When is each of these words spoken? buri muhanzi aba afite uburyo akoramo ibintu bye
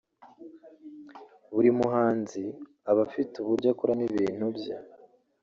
buri 1.53 1.69
muhanzi 1.79 2.43
aba 2.89 3.01
afite 3.07 3.33
uburyo 3.39 3.67
akoramo 3.73 4.03
ibintu 4.09 4.45
bye 4.57 4.73